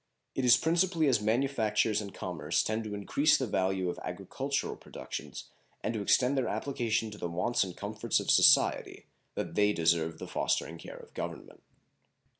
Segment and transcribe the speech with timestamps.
[0.33, 5.51] It is principally as manufactures and commerce tend to increase the value of agricultural productions
[5.83, 10.17] and to extend their application to the wants and comforts of society that they deserve
[10.17, 11.61] the fostering care of Government.